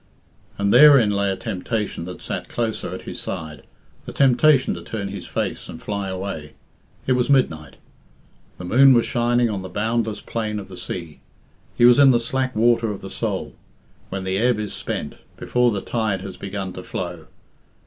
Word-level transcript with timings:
And 0.57 0.73
therein 0.73 1.11
lay 1.11 1.29
a 1.29 1.35
temptation 1.35 2.05
that 2.05 2.23
sat 2.23 2.49
closer 2.49 2.91
at 2.91 3.03
his 3.03 3.21
side 3.21 3.61
the 4.05 4.11
temptation 4.11 4.73
to 4.73 4.81
turn 4.81 5.09
his 5.09 5.27
face 5.27 5.69
and 5.69 5.79
fly 5.79 6.09
away. 6.09 6.53
It 7.05 7.11
was 7.11 7.29
midnight. 7.29 7.75
The 8.57 8.65
moon 8.65 8.95
was 8.95 9.05
shining 9.05 9.47
on 9.47 9.61
the 9.61 9.69
boundless 9.69 10.19
plain 10.19 10.57
of 10.57 10.69
the 10.69 10.75
sea. 10.75 11.19
He 11.77 11.85
was 11.85 11.99
in 11.99 12.09
the 12.09 12.19
slack 12.19 12.55
water 12.55 12.89
of 12.91 13.01
the 13.01 13.11
soul, 13.11 13.53
when 14.09 14.23
the 14.23 14.39
ebb 14.39 14.57
is 14.57 14.73
spent, 14.73 15.17
before 15.37 15.69
the 15.69 15.81
tide 15.81 16.21
has 16.21 16.35
begun 16.35 16.73
to 16.73 16.81
flow. 16.83 17.27